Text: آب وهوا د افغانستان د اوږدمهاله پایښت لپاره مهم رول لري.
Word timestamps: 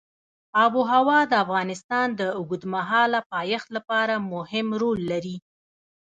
آب 0.63 0.73
وهوا 0.79 1.19
د 1.27 1.33
افغانستان 1.45 2.07
د 2.19 2.21
اوږدمهاله 2.37 3.19
پایښت 3.33 3.67
لپاره 3.77 4.13
مهم 4.33 4.67
رول 4.81 4.99
لري. 5.11 5.37